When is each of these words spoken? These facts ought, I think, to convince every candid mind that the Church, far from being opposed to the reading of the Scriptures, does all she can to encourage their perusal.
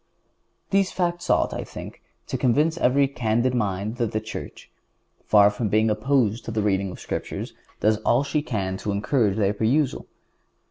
These 0.71 0.91
facts 0.91 1.29
ought, 1.29 1.53
I 1.53 1.63
think, 1.63 2.01
to 2.25 2.35
convince 2.35 2.75
every 2.79 3.07
candid 3.07 3.53
mind 3.53 3.97
that 3.97 4.13
the 4.13 4.19
Church, 4.19 4.67
far 5.27 5.51
from 5.51 5.69
being 5.69 5.91
opposed 5.91 6.43
to 6.45 6.51
the 6.51 6.63
reading 6.63 6.89
of 6.89 6.95
the 6.97 7.01
Scriptures, 7.03 7.53
does 7.81 7.97
all 7.97 8.23
she 8.23 8.41
can 8.41 8.77
to 8.77 8.89
encourage 8.91 9.37
their 9.37 9.53
perusal. 9.53 10.07